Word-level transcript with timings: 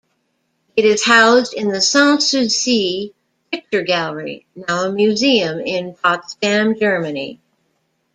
It 0.75 0.83
is 0.83 1.03
housed 1.05 1.53
in 1.53 1.67
the 1.67 1.77
Sanssouci 1.79 3.13
Picture 3.51 3.83
Gallery, 3.83 4.47
now 4.55 4.85
a 4.87 4.91
museum, 4.91 5.59
in 5.59 5.93
Potsdam, 5.93 6.73
Germany. 6.79 7.39